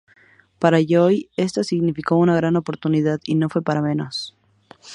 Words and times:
Para 0.57 0.79
Joy 0.81 1.29
esta 1.37 1.63
significó 1.63 2.15
una 2.17 2.35
gran 2.35 2.55
oportunidad, 2.55 3.19
y 3.23 3.35
no 3.35 3.49
fue 3.49 3.61
para 3.61 3.83
menos. 3.83 4.35